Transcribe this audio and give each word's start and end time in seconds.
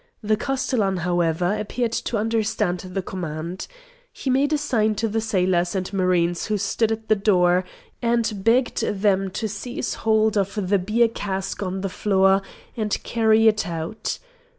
The 0.23 0.35
castellan, 0.35 0.97
however, 1.01 1.53
appeared 1.55 1.91
to 1.91 2.17
understand 2.17 2.79
the 2.79 3.03
command. 3.03 3.67
He 4.11 4.31
made 4.31 4.51
a 4.51 4.57
sign 4.57 4.95
to 4.95 5.07
the 5.07 5.21
sailors 5.21 5.75
and 5.75 5.93
marines 5.93 6.47
who 6.47 6.57
stood 6.57 6.91
at 6.91 7.07
the 7.07 7.15
door, 7.15 7.65
and 8.01 8.43
begged 8.43 8.79
them 8.81 9.29
to 9.29 9.47
seize 9.47 9.93
hold 10.01 10.39
of 10.39 10.69
the 10.71 10.79
beer 10.79 11.07
cask 11.07 11.61
on 11.61 11.81
the 11.81 11.87
floor 11.89 12.41
and 12.75 12.97
carry 13.03 13.47
it 13.47 13.67
out. 13.67 14.17